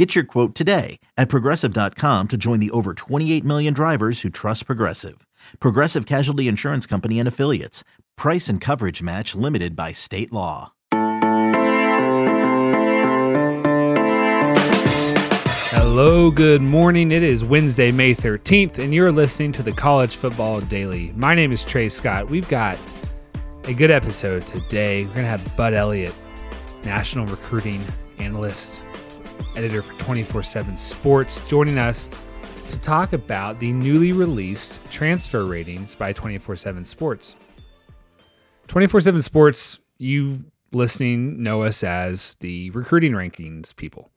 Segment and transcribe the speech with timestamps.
[0.00, 4.64] Get your quote today at progressive.com to join the over 28 million drivers who trust
[4.64, 5.26] Progressive.
[5.60, 7.84] Progressive Casualty Insurance Company and Affiliates.
[8.16, 10.72] Price and coverage match limited by state law.
[15.68, 17.12] Hello, good morning.
[17.12, 21.12] It is Wednesday, May 13th, and you're listening to the College Football Daily.
[21.14, 22.30] My name is Trey Scott.
[22.30, 22.78] We've got
[23.64, 25.04] a good episode today.
[25.04, 26.14] We're going to have Bud Elliott,
[26.84, 27.84] national recruiting
[28.18, 28.80] analyst,
[29.56, 32.10] editor for 24 7 Sports, joining us
[32.68, 37.36] to talk about the newly released transfer ratings by 24 7 Sports.
[38.68, 44.10] 24 7 Sports, you listening know us as the recruiting rankings people.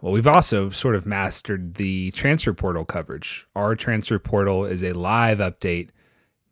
[0.00, 3.46] Well, we've also sort of mastered the transfer portal coverage.
[3.56, 5.88] Our transfer portal is a live update,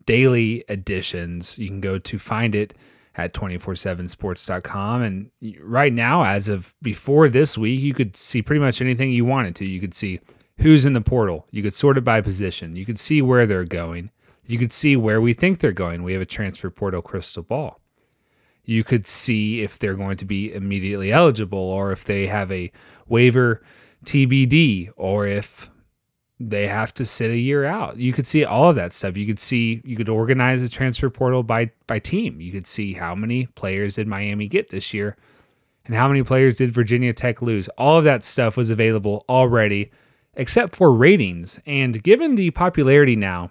[0.05, 1.57] daily editions.
[1.57, 2.73] You can go to find it
[3.17, 5.01] at 247sports.com.
[5.01, 9.25] And right now, as of before this week, you could see pretty much anything you
[9.25, 9.65] wanted to.
[9.65, 10.19] You could see
[10.59, 13.63] who's in the portal, you could sort it by position, you could see where they're
[13.63, 14.09] going,
[14.45, 16.03] you could see where we think they're going.
[16.03, 17.79] We have a transfer portal crystal ball.
[18.63, 22.71] You could see if they're going to be immediately eligible or if they have a
[23.07, 23.61] waiver
[24.05, 25.69] TBD or if
[26.39, 27.97] they have to sit a year out.
[27.97, 29.17] You could see all of that stuff.
[29.17, 32.39] You could see you could organize a transfer portal by by team.
[32.39, 35.17] You could see how many players did Miami get this year
[35.85, 37.67] and how many players did Virginia Tech lose.
[37.69, 39.91] All of that stuff was available already
[40.35, 41.59] except for ratings.
[41.65, 43.49] And given the popularity now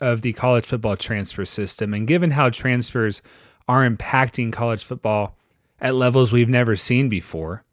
[0.00, 3.22] of the college football transfer system and given how transfers
[3.68, 5.36] are impacting college football
[5.80, 7.64] at levels we've never seen before,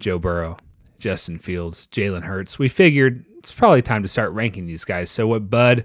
[0.00, 0.56] Joe Burrow,
[0.98, 5.10] Justin Fields, Jalen Hurts, we figured it's probably time to start ranking these guys.
[5.10, 5.84] So, what Bud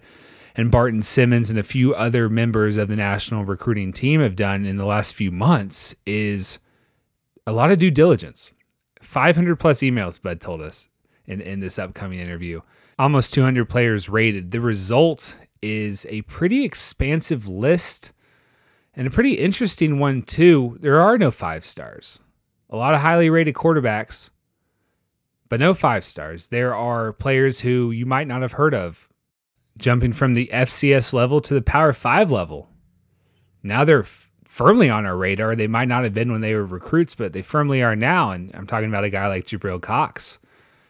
[0.55, 4.65] and Barton Simmons and a few other members of the national recruiting team have done
[4.65, 6.59] in the last few months is
[7.47, 8.51] a lot of due diligence.
[9.01, 10.87] 500 plus emails, Bud told us
[11.25, 12.61] in, in this upcoming interview.
[12.99, 14.51] Almost 200 players rated.
[14.51, 18.13] The result is a pretty expansive list
[18.95, 20.77] and a pretty interesting one, too.
[20.81, 22.19] There are no five stars.
[22.69, 24.29] A lot of highly rated quarterbacks,
[25.53, 26.47] but no five stars.
[26.47, 29.07] There are players who you might not have heard of
[29.77, 32.71] jumping from the FCS level to the Power Five level.
[33.61, 35.55] Now they're f- firmly on our radar.
[35.55, 38.31] They might not have been when they were recruits, but they firmly are now.
[38.31, 40.39] And I'm talking about a guy like Jabril Cox,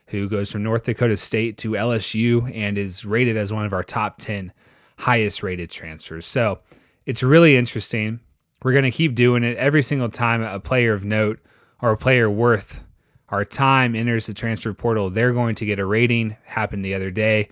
[0.07, 3.83] who goes from North Dakota State to LSU and is rated as one of our
[3.83, 4.53] top 10
[4.97, 6.25] highest rated transfers.
[6.25, 6.57] So
[7.05, 8.21] it's really interesting.
[8.63, 11.41] We're going to keep doing it every single time a player of note
[11.81, 12.81] or a player worth
[13.33, 15.09] our time enters the transfer portal.
[15.09, 16.37] They're going to get a rating.
[16.43, 17.49] Happened the other day.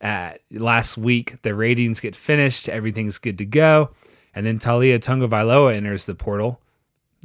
[0.00, 2.68] Uh, last week, the ratings get finished.
[2.68, 3.90] Everything's good to go.
[4.36, 6.60] And then Taulia Tagovailoa enters the portal.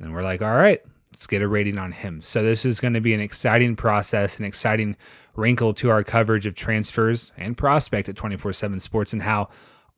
[0.01, 0.81] And we're like, all right,
[1.11, 2.19] let's get a rating on him.
[2.23, 4.95] So this is going to be an exciting process, an exciting
[5.35, 9.49] wrinkle to our coverage of transfers and prospect at 24/7 Sports and how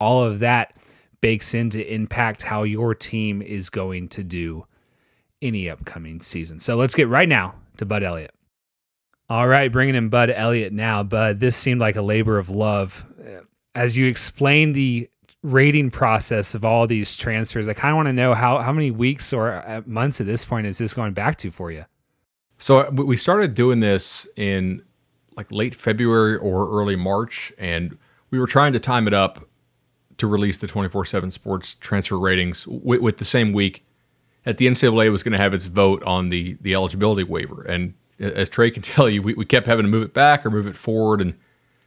[0.02, 0.76] all of that
[1.22, 4.66] bakes in to impact how your team is going to do
[5.42, 6.60] any upcoming season.
[6.60, 8.34] So let's get right now to Bud Elliott.
[9.30, 11.04] All right, bringing in Bud Elliott now.
[11.04, 13.06] Bud, this seemed like a labor of love.
[13.76, 15.10] As you explain the
[15.44, 17.68] rating process of all these transfers.
[17.68, 20.46] I kind of want to know how how many weeks or uh, months at this
[20.46, 21.86] point is this going back to for you?
[22.60, 24.84] So uh, we started doing this in
[25.36, 27.98] like late February or early March, and
[28.30, 29.48] we were trying to time it up
[30.18, 33.84] to release the 24/7 Sports transfer ratings with, with the same week
[34.44, 37.64] that the NCAA was going to have its vote on the the eligibility waiver.
[37.64, 40.50] And as Trey can tell you, we, we kept having to move it back or
[40.50, 41.38] move it forward and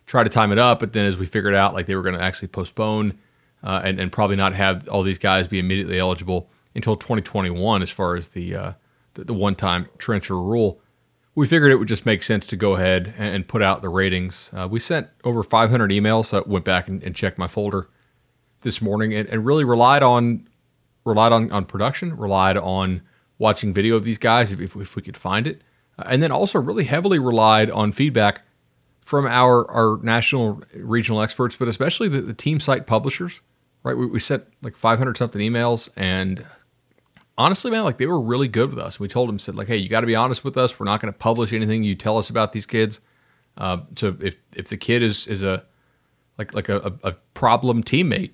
[0.06, 0.80] try to time it up.
[0.80, 3.18] But then as we figured out, like they were going to actually postpone
[3.62, 7.90] uh, and, and probably not have all these guys be immediately eligible until 2021 as
[7.90, 8.72] far as the, uh,
[9.14, 10.80] the, the one time transfer rule.
[11.36, 14.50] We figured it would just make sense to go ahead and, put out the ratings.
[14.52, 16.26] Uh, we sent over 500 emails.
[16.26, 17.88] So I went back and, and checked my folder
[18.60, 20.48] this morning and, and really relied on
[21.04, 23.02] relied on, on production, relied on
[23.38, 25.62] watching video of these guys if, if, we could find it,
[25.98, 28.42] uh, and then also really heavily relied on feedback
[29.00, 33.40] from our, our national regional experts, but especially the, the team site publishers
[33.84, 33.96] right?
[33.96, 36.44] We, we sent like 500 something emails, and
[37.38, 38.98] honestly, man, like they were really good with us.
[38.98, 40.80] We told them, said like, hey, you got to be honest with us.
[40.80, 43.00] We're not going to publish anything you tell us about these kids.
[43.56, 45.62] Uh, so if if the kid is is a
[46.38, 48.32] like like a, a problem teammate,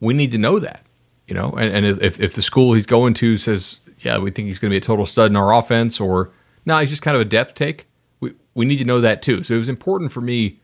[0.00, 0.86] we need to know that,
[1.26, 1.50] you know.
[1.52, 4.70] And, and if if the school he's going to says, yeah, we think he's going
[4.70, 6.32] to be a total stud in our offense, or
[6.66, 7.86] no, he's just kind of a depth take.
[8.20, 9.42] We we need to know that too.
[9.42, 10.60] So it was important for me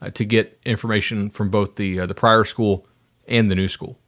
[0.00, 2.86] uh, to get information from both the uh, the prior school
[3.26, 3.98] and the new school.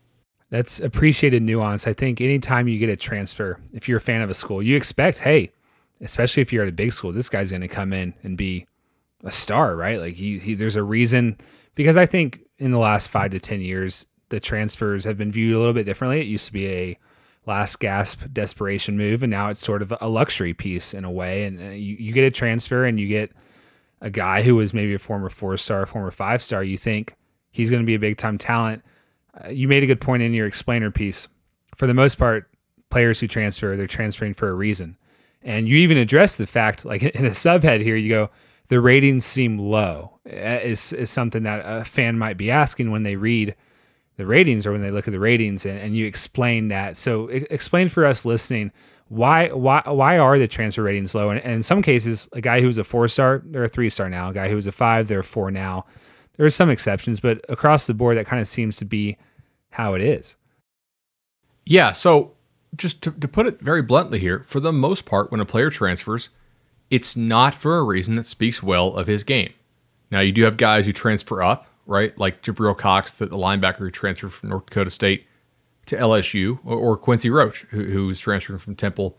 [0.51, 1.87] That's appreciated nuance.
[1.87, 4.77] I think anytime you get a transfer, if you're a fan of a school, you
[4.77, 5.51] expect, hey,
[6.01, 8.67] especially if you're at a big school, this guy's going to come in and be
[9.25, 9.99] a star, right?
[9.99, 11.39] Like he, he, there's a reason
[11.75, 15.55] because I think in the last five to ten years, the transfers have been viewed
[15.55, 16.21] a little bit differently.
[16.21, 16.99] It used to be a
[17.47, 21.45] last gasp desperation move, and now it's sort of a luxury piece in a way.
[21.45, 23.31] And uh, you, you get a transfer and you get
[24.01, 26.65] a guy who was maybe a former four star, former five star.
[26.65, 27.15] You think
[27.53, 28.83] he's going to be a big time talent.
[29.41, 31.29] Uh, you made a good point in your explainer piece.
[31.77, 32.51] For the most part,
[32.91, 34.97] players who transfer, they're transferring for a reason.
[35.43, 38.31] And you even address the fact, like in a subhead here, you go,
[38.67, 43.05] the ratings seem low, uh, is, is something that a fan might be asking when
[43.05, 43.55] they read
[44.17, 46.97] the ratings or when they look at the ratings and, and you explain that.
[46.97, 48.73] So explain for us listening
[49.09, 51.31] why why why are the transfer ratings low?
[51.31, 53.91] And, and in some cases, a guy who was a four star, they're a three
[53.91, 54.31] star now.
[54.31, 55.85] A guy who was a five, they're a four now.
[56.37, 59.17] There are some exceptions, but across the board, that kind of seems to be
[59.71, 60.37] how it is.
[61.65, 61.93] Yeah.
[61.93, 62.33] So
[62.77, 65.71] just to, to put it very bluntly here, for the most part, when a player
[65.71, 66.31] transfers,
[66.91, 69.53] it's not for a reason that speaks well of his game.
[70.11, 72.17] Now, you do have guys who transfer up, right?
[72.19, 75.27] Like Jabril Cox, the, the linebacker who transferred from North Dakota State
[75.87, 79.19] to LSU, or, or Quincy Roche, who, was transferring from Temple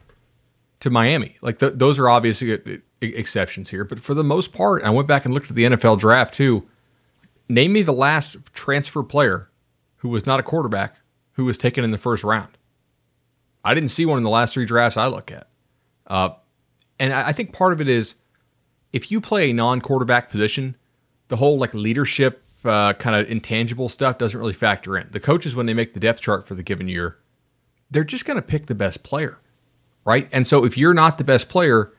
[0.80, 1.36] to Miami.
[1.42, 5.26] Like the, those are obviously exceptions here, but for the most part, I went back
[5.26, 6.68] and looked at the NFL draft too.
[7.48, 9.50] Name me the last transfer player
[9.98, 10.98] who was not a quarterback
[11.34, 12.58] who was taken in the first round.
[13.64, 15.48] I didn't see one in the last three drafts I look at.
[16.08, 16.30] Uh,
[17.00, 18.16] and I, I think part of it is
[18.94, 20.76] if you play a non-quarterback position,
[21.28, 25.08] the whole like leadership uh, kind of intangible stuff doesn't really factor in.
[25.12, 27.18] The coaches, when they make the depth chart for the given year,
[27.90, 29.40] they're just going to pick the best player,
[30.04, 30.28] right?
[30.32, 31.94] And so if you're not the best player,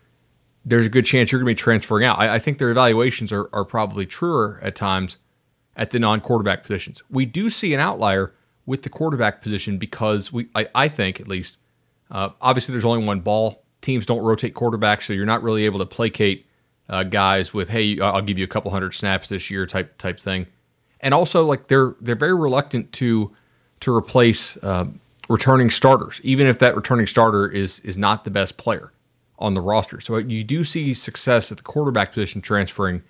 [0.64, 2.18] there's a good chance you're going to be transferring out.
[2.18, 5.16] I, I think their evaluations are, are probably truer at times
[5.76, 7.02] at the non quarterback positions.
[7.08, 8.34] We do see an outlier
[8.64, 11.58] with the quarterback position because we, I, I think at least,
[12.10, 13.62] uh, obviously there's only one ball.
[13.80, 16.46] Teams don't rotate quarterbacks, so you're not really able to placate
[16.88, 20.18] uh, guys with, hey, I'll give you a couple hundred snaps this year type type
[20.18, 20.46] thing.
[21.06, 23.30] And also, like they're they're very reluctant to
[23.78, 24.86] to replace uh,
[25.28, 28.92] returning starters, even if that returning starter is is not the best player
[29.38, 30.00] on the roster.
[30.00, 33.04] So you do see success at the quarterback position transferring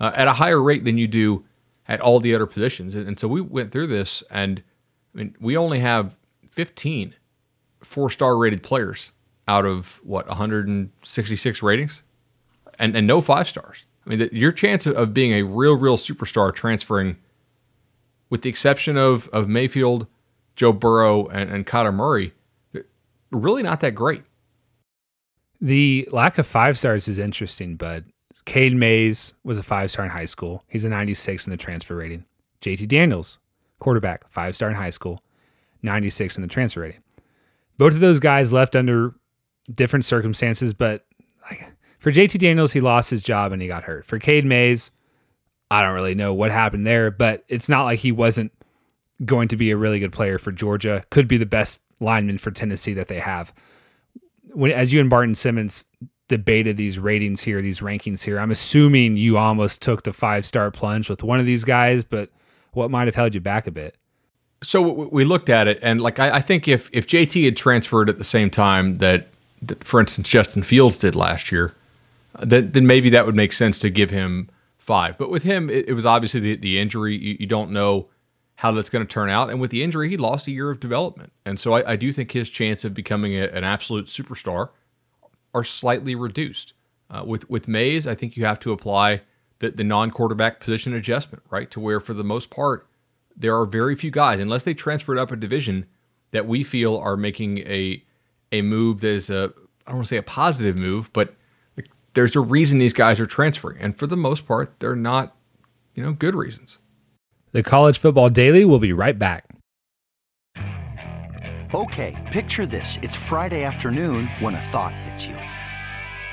[0.00, 1.44] uh, at a higher rate than you do
[1.86, 2.96] at all the other positions.
[2.96, 4.64] And, and so we went through this, and
[5.14, 6.16] I mean, we only have
[6.50, 7.14] 15
[7.82, 9.12] four star rated players
[9.46, 12.02] out of what 166 ratings,
[12.80, 13.84] and and no five stars.
[14.04, 17.18] I mean, your chance of, of being a real, real superstar transferring,
[18.30, 20.06] with the exception of of Mayfield,
[20.56, 22.32] Joe Burrow, and, and Kyler Murray,
[23.30, 24.22] really not that great.
[25.60, 28.04] The lack of five stars is interesting, but
[28.44, 30.64] Cade Mays was a five star in high school.
[30.68, 32.24] He's a 96 in the transfer rating.
[32.60, 33.38] JT Daniels,
[33.78, 35.22] quarterback, five star in high school,
[35.82, 37.02] 96 in the transfer rating.
[37.76, 39.14] Both of those guys left under
[39.72, 41.04] different circumstances, but
[41.42, 44.06] like for JT Daniels, he lost his job and he got hurt.
[44.06, 44.90] For Cade Mays,
[45.70, 48.52] I don't really know what happened there, but it's not like he wasn't
[49.24, 51.02] going to be a really good player for Georgia.
[51.10, 53.52] Could be the best lineman for Tennessee that they have.
[54.52, 55.84] When as you and Barton Simmons
[56.28, 58.38] debated these ratings here, these rankings here.
[58.38, 62.30] I'm assuming you almost took the five star plunge with one of these guys, but
[62.72, 63.96] what might have held you back a bit?
[64.62, 68.08] So we looked at it, and like I, I think if if JT had transferred
[68.08, 69.28] at the same time that,
[69.62, 71.74] that, for instance, Justin Fields did last year,
[72.40, 74.50] then then maybe that would make sense to give him
[74.88, 75.18] five.
[75.18, 77.14] But with him, it, it was obviously the, the injury.
[77.14, 78.08] You, you don't know
[78.56, 80.80] how that's going to turn out, and with the injury, he lost a year of
[80.80, 84.70] development, and so I, I do think his chance of becoming a, an absolute superstar
[85.54, 86.72] are slightly reduced.
[87.10, 89.20] Uh, with with Mays, I think you have to apply
[89.58, 91.70] the, the non quarterback position adjustment, right?
[91.70, 92.88] To where for the most part,
[93.36, 95.86] there are very few guys, unless they transferred up a division,
[96.30, 98.02] that we feel are making a
[98.50, 99.52] a move that is a
[99.86, 101.34] I don't want to say a positive move, but
[102.18, 105.36] there's a reason these guys are transferring, and for the most part, they're not,
[105.94, 106.78] you know, good reasons.
[107.52, 109.48] The College Football Daily will be right back.
[111.72, 115.36] Okay, picture this: it's Friday afternoon when a thought hits you.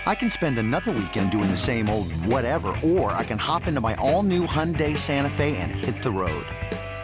[0.07, 3.79] I can spend another weekend doing the same old whatever, or I can hop into
[3.79, 6.47] my all-new Hyundai Santa Fe and hit the road.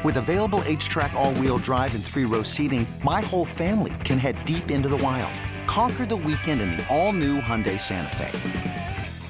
[0.03, 4.89] With available H-Track all-wheel drive and three-row seating, my whole family can head deep into
[4.89, 5.39] the wild.
[5.67, 8.60] Conquer the weekend in the all-new Hyundai Santa Fe.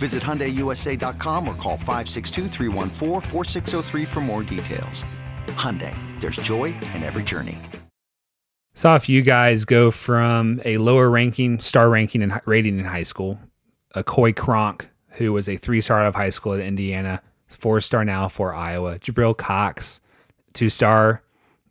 [0.02, 2.48] Visit HyundaiUSA.com or call 562
[4.08, 5.06] for more details.
[5.50, 7.60] Hyundai, there's joy in every journey.
[8.74, 13.04] Saw a few guys go from a lower ranking, star ranking and rating in high
[13.04, 13.40] school.
[13.94, 17.80] A Coy Cronk, who was a three star out of high school at Indiana, four
[17.80, 18.98] star now for Iowa.
[18.98, 20.02] Jabril Cox,
[20.54, 21.22] two star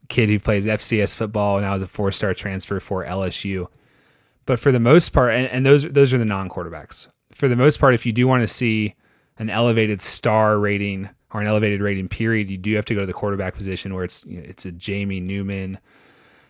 [0.08, 3.66] kid who plays FCS football and now is a four star transfer for LSU.
[4.46, 7.08] But for the most part, and, and those those are the non quarterbacks.
[7.32, 8.94] For the most part, if you do want to see
[9.38, 13.06] an elevated star rating or an elevated rating period, you do have to go to
[13.06, 15.78] the quarterback position where it's you know, it's a Jamie Newman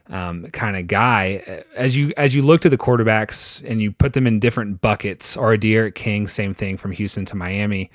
[0.09, 1.65] um, kind of guy.
[1.77, 5.37] As you as you look to the quarterbacks and you put them in different buckets,
[5.37, 7.91] or D'Eriq King, same thing from Houston to Miami.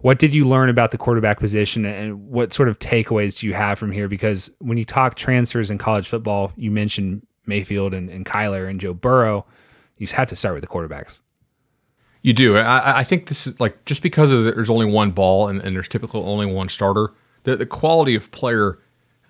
[0.00, 3.54] What did you learn about the quarterback position, and what sort of takeaways do you
[3.54, 4.06] have from here?
[4.06, 8.80] Because when you talk transfers in college football, you mentioned Mayfield and, and Kyler and
[8.80, 9.44] Joe Burrow.
[9.96, 11.20] You have to start with the quarterbacks.
[12.22, 12.56] You do.
[12.56, 15.74] I, I think this is like just because the, there's only one ball and, and
[15.74, 17.12] there's typically only one starter.
[17.44, 18.78] The, the quality of player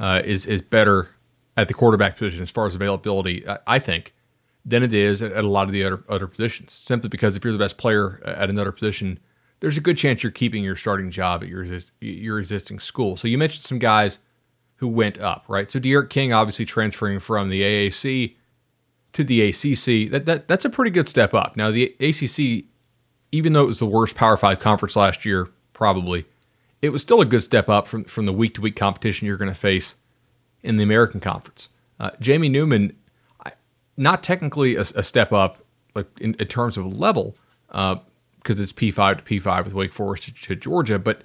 [0.00, 1.10] uh, is is better
[1.56, 3.46] at the quarterback position as far as availability.
[3.46, 4.14] I, I think
[4.64, 6.72] than it is at, at, a lot of the other other positions.
[6.72, 9.18] Simply because if you're the best player at another position,
[9.60, 11.66] there's a good chance you're keeping your starting job at your
[12.00, 13.16] your existing school.
[13.16, 14.18] So you mentioned some guys
[14.76, 15.70] who went up, right?
[15.70, 18.36] So D'Eriq King obviously transferring from the AAC
[19.12, 20.10] to the ACC.
[20.10, 21.56] That, that that's a pretty good step up.
[21.56, 22.66] Now the ACC,
[23.32, 26.26] even though it was the worst Power Five conference last year, probably,
[26.80, 29.36] it was still a good step up from from the week to week competition you're
[29.36, 29.96] going to face
[30.62, 31.68] in the American Conference.
[32.00, 32.96] Uh, Jamie Newman,
[33.96, 38.72] not technically a, a step up like in, in, terms of level, because uh, it's
[38.72, 41.22] P5 to P5 with Wake Forest to, to Georgia, but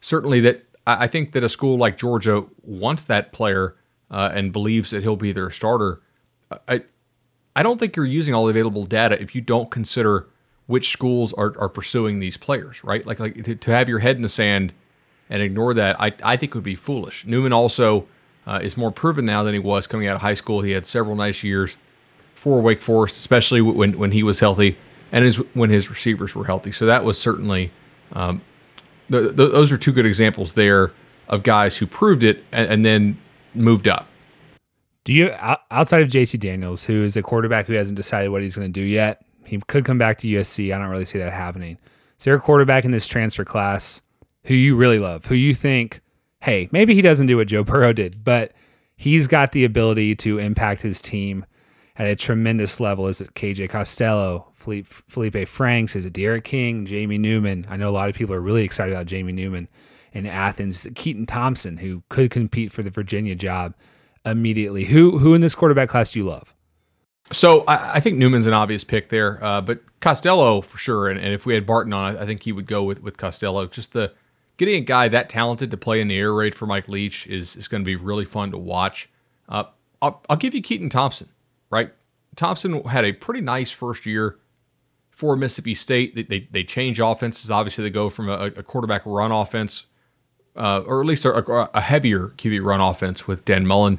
[0.00, 3.76] certainly that I think that a school like Georgia wants that player
[4.10, 6.00] uh, and believes that he'll be their starter.
[6.68, 6.82] I
[7.56, 10.28] I don't think you're using all the available data if you don't consider
[10.66, 13.06] which schools are, are pursuing these players, right?
[13.06, 14.72] Like like to, to have your head in the sand
[15.28, 17.24] and ignore that, I I think would be foolish.
[17.26, 18.06] Newman also
[18.46, 20.62] uh, is more proven now than he was coming out of high school.
[20.62, 21.76] He had several nice years
[22.34, 24.76] for Wake Forest, especially when when he was healthy
[25.12, 26.72] and his, when his receivers were healthy.
[26.72, 27.72] So that was certainly
[28.12, 28.42] um,
[29.08, 30.92] the, the, those are two good examples there
[31.28, 33.18] of guys who proved it and, and then
[33.54, 34.08] moved up.
[35.04, 35.32] Do you
[35.70, 38.72] outside of JT Daniels, who is a quarterback who hasn't decided what he's going to
[38.72, 39.24] do yet?
[39.46, 40.74] He could come back to USC.
[40.74, 41.78] I don't really see that happening.
[42.18, 44.02] Is there a quarterback in this transfer class
[44.44, 46.00] who you really love, who you think,
[46.40, 48.52] hey, maybe he doesn't do what Joe Burrow did, but
[48.96, 51.44] he's got the ability to impact his team
[51.98, 53.06] at a tremendous level.
[53.06, 55.96] Is it KJ Costello, Felipe Franks?
[55.96, 57.66] Is it D'Eriq King, Jamie Newman?
[57.68, 59.68] I know a lot of people are really excited about Jamie Newman
[60.12, 60.86] in Athens.
[60.86, 63.74] Keytaon Thompson, who could compete for the Virginia job
[64.24, 64.84] immediately.
[64.84, 66.54] Who who in this quarterback class do you love?
[67.32, 71.08] So I, I think Newman's an obvious pick there, uh, but Costello for sure.
[71.08, 73.66] And, and, if we had Barton on, I think he would go with with Costello.
[73.66, 74.12] Just the
[74.56, 77.56] getting a guy that talented to play in the air raid for Mike Leach is
[77.56, 79.08] is going to be really fun to watch.
[79.48, 79.64] Uh,
[80.00, 81.28] I'll, I'll give you Keytaon Thompson.
[81.68, 81.92] Right,
[82.36, 84.38] Thompson had a pretty nice first year
[85.16, 86.14] for Mississippi State.
[86.14, 87.50] They, they, they change offenses.
[87.50, 89.84] Obviously, they go from a, a quarterback run offense,
[90.54, 91.32] uh, or at least a,
[91.74, 93.98] a, heavier QB run offense with Dan Mullen,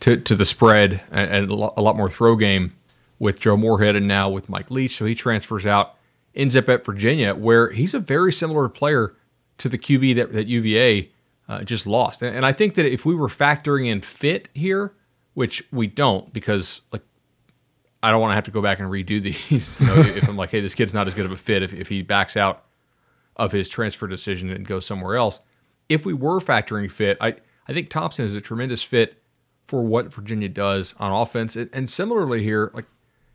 [0.00, 2.74] to, to the spread and, and a, lot, more throw game
[3.18, 4.96] with Joe Moorhead and now with Mike Leach.
[4.96, 5.96] So he transfers out,
[6.34, 9.14] ends up at Virginia, where he's a very similar player
[9.58, 11.10] to the QB that, that UVA
[11.48, 12.22] uh, just lost.
[12.22, 14.92] And, and I think that if we were factoring in fit here,
[15.34, 17.02] which we don't because like
[18.02, 19.78] I don't want to have to go back and redo these.
[19.80, 21.72] You know, if I'm like, hey, this kid's not as good of a fit if,
[21.74, 22.64] if he backs out
[23.36, 25.40] of his transfer decision and goes somewhere else.
[25.88, 27.36] If we were factoring fit, I,
[27.68, 29.22] I think Thompson is a tremendous fit
[29.66, 31.56] for what Virginia does on offense.
[31.56, 32.86] And, similarly here, like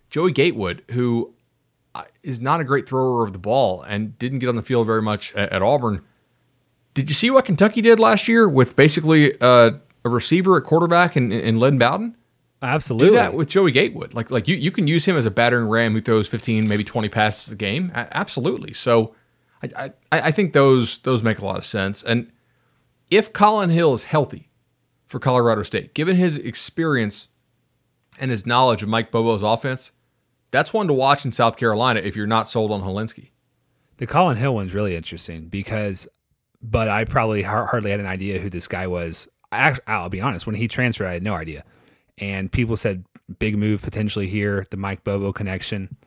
[0.09, 1.33] Joey Gatewood, who
[1.93, 5.01] uh, not a great thrower of the ball and didn't get on the field very
[5.01, 6.01] much at, at Auburn.
[6.93, 9.71] Did you see what Kentucky did last year with basically uh,
[10.03, 12.17] a receiver at quarterback and, and Lynn Bowden?
[12.61, 13.09] Absolutely.
[13.09, 14.13] Do that with Joey Gatewood.
[14.13, 16.83] Like like you, you can use him as a battering ram who throws 15, maybe
[16.83, 17.91] 20 passes a game.
[17.95, 18.73] A- absolutely.
[18.73, 19.15] So
[19.63, 22.03] I, I, I think those those make a lot of sense.
[22.03, 22.31] And
[23.09, 24.50] if Collin Hill is healthy
[25.11, 27.27] for Colorado State, given his experience
[28.19, 29.91] and his knowledge of Mike Bobo's offense,
[30.51, 33.29] that's one to watch in South Carolina if you're not sold on Hilinski.
[33.97, 36.07] The Collin Hill one's really interesting because,
[36.61, 39.27] but I probably hardly had an idea who this guy was.
[39.51, 41.63] I, I'll be honest, when he transferred, I had no idea
[42.21, 43.03] and people said
[43.39, 45.97] big move potentially here, the Mike Bobo connection.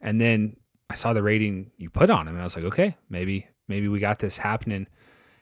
[0.00, 0.56] And then
[0.88, 3.88] I saw the rating you put on him, and I was like, okay, maybe maybe
[3.88, 4.86] we got this happening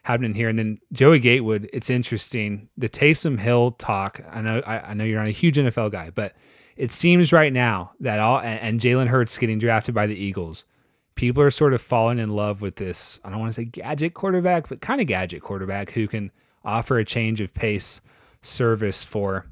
[0.03, 0.49] happening here.
[0.49, 2.69] And then Joey Gatewood, it's interesting.
[2.77, 4.21] The Taysom Hill talk.
[4.31, 6.33] I know I, I know you're not a huge NFL guy, but
[6.75, 10.65] it seems right now that all and, and Jalen Hurts getting drafted by the Eagles.
[11.15, 13.19] People are sort of falling in love with this.
[13.23, 16.31] I don't want to say gadget quarterback, but kind of gadget quarterback who can
[16.65, 18.01] offer a change of pace
[18.41, 19.45] service for,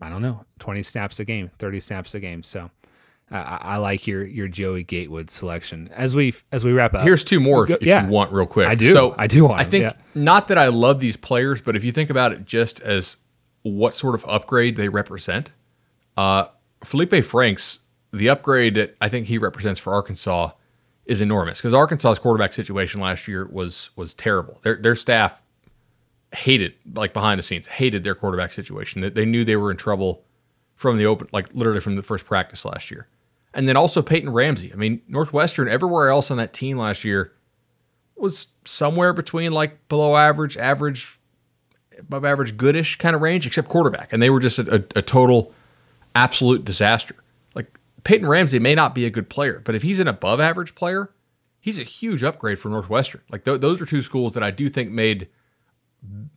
[0.00, 2.44] I don't know, 20 snaps a game, 30 snaps a game.
[2.44, 2.70] So
[3.30, 5.90] I, I like your your Joey Gatewood selection.
[5.94, 8.04] As we as we wrap up, Here's two more if, Go- if yeah.
[8.04, 8.68] you want, real quick.
[8.68, 8.92] I do.
[8.92, 9.92] So I do want I think yeah.
[10.14, 13.16] not that I love these players, but if you think about it just as
[13.62, 15.52] what sort of upgrade they represent,
[16.16, 16.46] uh,
[16.84, 17.80] Felipe Franks,
[18.12, 20.52] the upgrade that I think he represents for Arkansas
[21.04, 24.60] is enormous because Arkansas's quarterback situation last year was was terrible.
[24.62, 25.42] Their their staff
[26.32, 29.00] hated, like behind the scenes, hated their quarterback situation.
[29.00, 30.24] That they knew they were in trouble
[30.74, 33.08] from the open, like literally from the first practice last year.
[33.58, 34.72] And then also Peyton Ramsey.
[34.72, 37.32] I mean, Northwestern, everywhere else on that team last year
[38.14, 41.18] was somewhere between like below average, average,
[41.98, 44.12] above average, goodish kind of range, except quarterback.
[44.12, 45.52] And they were just a, a, a total,
[46.14, 47.16] absolute disaster.
[47.56, 50.76] Like Peyton Ramsey may not be a good player, but if he's an above average
[50.76, 51.10] player,
[51.58, 53.22] he's a huge upgrade for Northwestern.
[53.28, 55.28] Like th- those are two schools that I do think made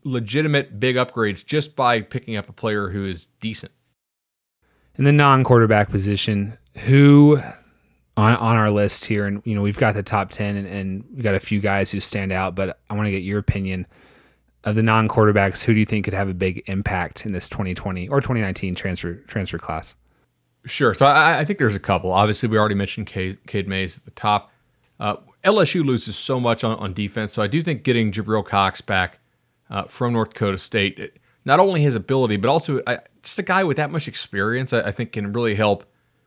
[0.04, 3.74] legitimate big upgrades just by picking up a player who is decent.
[4.98, 7.38] in the non-quarterback position, who
[8.18, 11.06] on on our list here, and you know we've got the top ten, and, and
[11.16, 13.88] we got a few guys who stand out, but I want to get your opinion
[14.63, 15.63] of the non-quarterbacks.
[15.63, 19.16] Who do you think could have a big impact in this 2020 or 2019 transfer
[19.28, 19.96] transfer class?
[20.66, 20.94] Sure.
[20.94, 22.12] So I, I think there's a couple.
[22.12, 24.51] Obviously, we already mentioned Cade Mays at the top.
[25.00, 28.80] Uh, LSU loses so much on, on defense, so I do think getting Jabril Cox
[28.82, 29.18] back
[29.72, 33.42] uh, from North Dakota State, it- not only his ability, but also uh, just a
[33.42, 35.84] guy with that much experience, I, I think can really help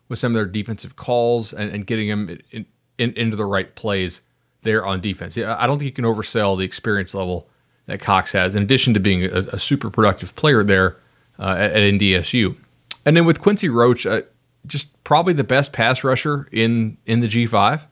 [0.09, 2.67] with some of their defensive calls and, and getting him in,
[2.99, 4.21] in, into the right plays
[4.63, 5.37] there on defense.
[5.37, 7.49] I don't think you can oversell the experience level
[7.87, 10.97] that Cox has, in addition to being a, a super productive player there
[11.39, 12.57] uh, at, at NDSU.
[13.05, 14.23] And then with Quincy Roche, uh,
[14.67, 17.83] just probably the best pass rusher in in the G5,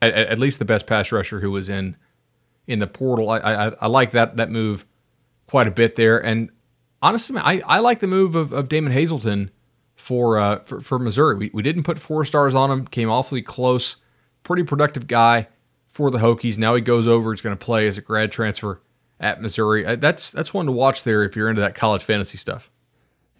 [0.00, 1.96] at, at least the best pass rusher who was in
[2.66, 3.28] in the portal.
[3.28, 4.86] I I, I like that that move
[5.46, 6.18] quite a bit there.
[6.18, 6.50] And
[7.02, 9.50] honestly, I, I like the move of, of Damon Hazelton
[10.00, 11.36] for, uh, for for Missouri.
[11.36, 12.86] We, we didn't put four stars on him.
[12.86, 13.96] Came awfully close.
[14.42, 15.48] Pretty productive guy
[15.86, 16.58] for the Hokies.
[16.58, 17.32] Now he goes over.
[17.32, 18.80] He's going to play as a grad transfer
[19.20, 19.84] at Missouri.
[19.84, 22.70] Uh, That's that's one to watch there if you're into that college fantasy stuff.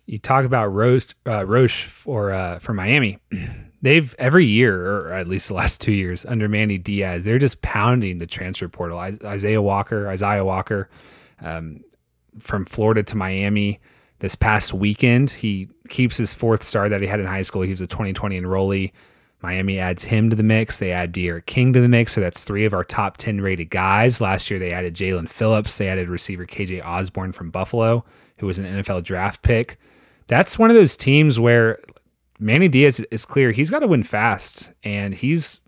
[0.06, 3.18] You talk about Roche, uh, Roche for uh, for Miami.
[3.82, 7.62] They've every year, or at least the last two years, under Manny Diaz, they're just
[7.62, 8.98] pounding the transfer portal.
[8.98, 10.90] Isaiah Walker, Isaiah Walker,
[11.40, 11.80] um,
[12.40, 13.80] from Florida to Miami
[14.20, 15.30] this past weekend.
[15.30, 17.62] He keeps his fourth star that he had in high school.
[17.62, 18.92] He was a 2020 enrollee.
[19.42, 20.78] Miami adds him to the mix.
[20.78, 22.12] They add D'Eriq King to the mix.
[22.12, 24.20] So that's three of our top 10 rated guys.
[24.20, 25.76] Last year, they added Jaelan Phillips.
[25.78, 28.04] They added receiver KJ Osborn from Buffalo,
[28.38, 29.78] who was an NFL draft pick.
[30.26, 31.80] That's one of those teams where
[32.38, 35.60] Manny Diaz is clear he's got to win fast, and he's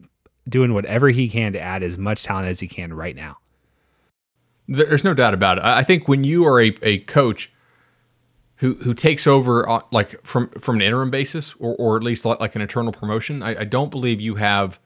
[0.48, 3.38] doing whatever he can to add as much talent as he can right now.
[4.68, 5.62] There's no doubt about it.
[5.62, 7.51] I I think when you are a, a coach
[8.62, 12.38] who who takes over like from from an interim basis or, or at least like,
[12.38, 14.78] like an internal promotion, I, I don't believe you have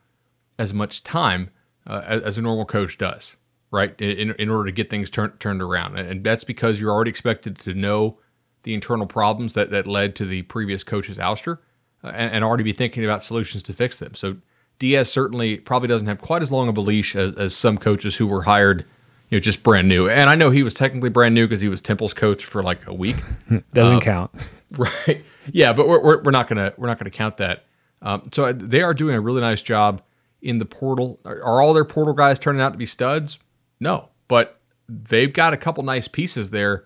[0.59, 1.51] as much time
[1.87, 3.37] uh, as, as a normal coach does,
[3.71, 4.01] right?
[4.01, 7.59] In, in order to get things turned turned around, and that's because you're already expected
[7.59, 8.19] to know
[8.63, 11.59] the internal problems that that led to the previous coach's ouster,
[12.03, 14.15] uh, and, and already be thinking about solutions to fix them.
[14.15, 14.39] So
[14.79, 18.17] Diaz certainly probably doesn't have quite as long of a leash as, as some coaches
[18.17, 18.87] who were hired,
[19.29, 20.09] you know, just brand new.
[20.09, 22.87] And I know he was technically brand new because he was Temple's coach for like
[22.87, 23.17] a week.
[23.73, 24.31] Doesn't count.
[24.77, 25.25] Right.
[25.53, 27.67] Yeah, but we're, we're, we're not gonna we're not gonna count that.
[28.03, 30.03] Um, so they are doing a really nice job
[30.43, 31.21] in the portal.
[31.25, 33.39] Are, are all their portal guys turning out to be studs?
[33.79, 36.85] No, but they've got a couple nice pieces there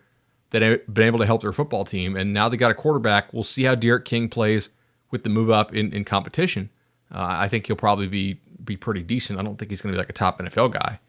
[0.51, 2.17] that have been able to help their football team.
[2.17, 3.33] And now they got a quarterback.
[3.33, 4.69] We'll see how D'Eriq King plays
[5.11, 6.69] with the move up in, in competition.
[7.11, 9.39] Uh, I think he'll probably be be pretty decent.
[9.39, 11.01] I don't think he's going to be like a top NFL guy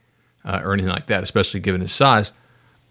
[0.45, 2.31] uh, or anything like that, especially given his size.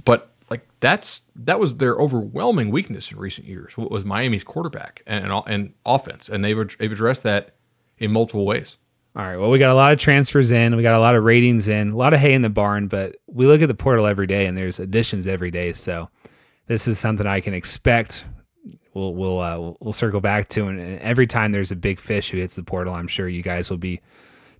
[0.04, 3.76] But like that's that was their overwhelming weakness in recent years.
[3.76, 7.54] What was Miami's quarterback and and, and offense, and they've they've addressed that
[7.98, 8.76] in multiple ways.
[9.16, 9.36] All right.
[9.36, 10.76] Well, we got a lot of transfers in.
[10.76, 11.90] We got a lot of ratings in.
[11.90, 14.46] A lot of hay in the barn, but we look at the portal every day,
[14.46, 15.72] and there's additions every day.
[15.72, 16.08] So
[16.66, 18.24] this is something I can expect.
[18.94, 22.38] We'll we'll uh, we'll, circle back to, and every time there's a big fish who
[22.38, 24.00] hits the portal, I'm sure you guys will be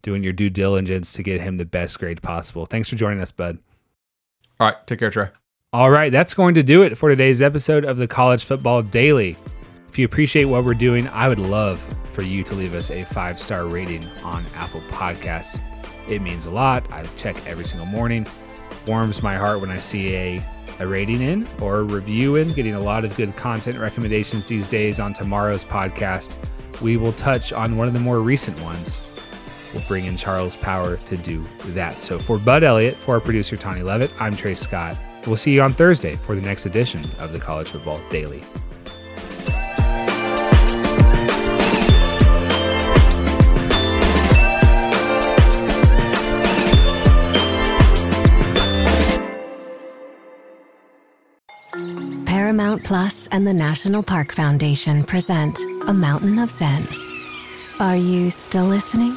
[0.02, 2.66] doing your due diligence to get him the best grade possible.
[2.66, 3.58] Thanks for joining us, bud.
[4.58, 5.28] All right, take care, Trey.
[5.72, 9.36] All right, that's going to do it for today's episode of the College Football Daily.
[9.88, 13.04] If you appreciate what we're doing, I would love for you to leave us a
[13.04, 15.60] five star rating on Apple Podcasts.
[16.08, 16.90] It means a lot.
[16.92, 18.26] I check every single morning.
[18.86, 20.44] Warms my heart when I see a,
[20.80, 22.48] a rating in or a review in.
[22.48, 26.34] Getting a lot of good content recommendations these days on tomorrow's podcast.
[26.80, 29.00] We will touch on one of the more recent ones.
[29.72, 32.00] We'll bring in Charles Power to do that.
[32.00, 34.98] So for Bud Elliott, for our producer Tony Levitt, I'm Trey Scott.
[35.26, 38.42] We'll see you on Thursday for the next edition of the College Football Daily.
[52.26, 56.86] Paramount Plus and the National Park Foundation present A Mountain of Zen.
[57.78, 59.16] Are you still listening?